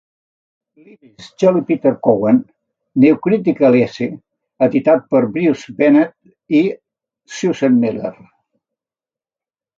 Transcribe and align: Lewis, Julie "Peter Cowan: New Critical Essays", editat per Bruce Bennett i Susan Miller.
Lewis, 0.83 1.25
Julie 1.41 1.61
"Peter 1.67 1.91
Cowan: 2.07 2.39
New 3.03 3.19
Critical 3.27 3.77
Essays", 3.83 4.17
editat 4.69 5.07
per 5.13 5.23
Bruce 5.37 5.77
Bennett 5.83 6.59
i 6.63 6.65
Susan 7.37 7.79
Miller. 7.85 8.13